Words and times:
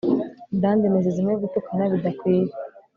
Blandness 0.57 1.07
zimwe 1.15 1.33
gutukana 1.41 1.83
bidakwiye 1.91 2.51